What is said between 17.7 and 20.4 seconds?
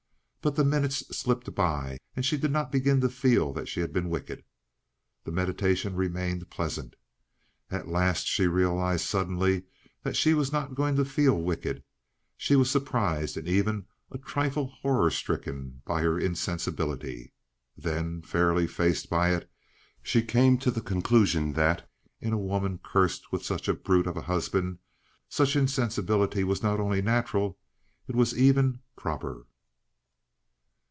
Then, fairly faced by it, she